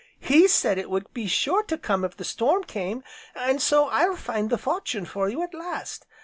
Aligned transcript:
He 0.19 0.47
said 0.47 0.79
it 0.79 0.89
would 0.89 1.13
be 1.13 1.27
sure 1.27 1.61
to 1.65 1.77
come 1.77 2.03
if 2.03 2.17
the 2.17 2.23
storm 2.23 2.63
came, 2.63 3.03
an' 3.35 3.59
so 3.59 3.87
I'll 3.89 4.15
find 4.15 4.49
the 4.49 4.57
fortune 4.57 5.05
for 5.05 5.29
you 5.29 5.43
at 5.43 5.53
last. 5.53 6.07